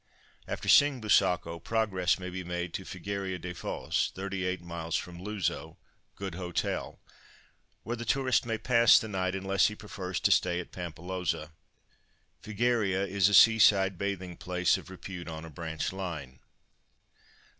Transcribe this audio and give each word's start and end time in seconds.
After 0.47 0.67
seeing 0.67 0.99
Busaco 0.99 1.63
progress 1.63 2.17
may 2.17 2.31
be 2.31 2.43
made 2.43 2.73
to 2.73 2.83
FIGUEIRA 2.85 3.39
DA 3.39 3.53
FOZ 3.53 4.11
(38m. 4.15 4.97
from 4.99 5.21
Luzo—Good 5.23 6.33
Hotel), 6.33 6.99
where 7.83 7.95
the 7.95 8.03
tourist 8.03 8.43
may 8.43 8.57
pass 8.57 8.97
the 8.97 9.07
night, 9.07 9.35
unless 9.35 9.67
he 9.67 9.75
prefers 9.75 10.19
to 10.21 10.31
stay 10.31 10.59
at 10.59 10.71
Pampilhosa. 10.71 11.51
Figueira 12.41 13.07
is 13.07 13.29
a 13.29 13.35
seaside 13.35 13.99
bathing 13.99 14.37
place 14.37 14.75
of 14.75 14.89
repute 14.89 15.27
on 15.27 15.45
a 15.45 15.51
branch 15.51 15.93
line. 15.93 16.39